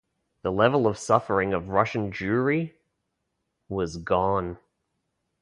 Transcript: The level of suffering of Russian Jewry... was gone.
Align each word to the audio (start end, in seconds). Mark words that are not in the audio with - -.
The 0.41 0.51
level 0.51 0.87
of 0.87 0.97
suffering 0.97 1.53
of 1.53 1.69
Russian 1.69 2.11
Jewry... 2.11 2.73
was 3.69 3.97
gone. 3.97 4.57